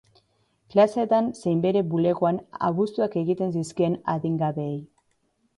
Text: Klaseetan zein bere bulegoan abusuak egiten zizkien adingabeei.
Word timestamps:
Klaseetan 0.75 1.27
zein 1.41 1.61
bere 1.67 1.83
bulegoan 1.91 2.39
abusuak 2.71 3.21
egiten 3.23 3.55
zizkien 3.61 3.99
adingabeei. 4.15 4.77